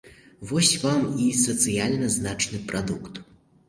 [0.51, 3.27] Вось вам і сацыяльна значны прадукт.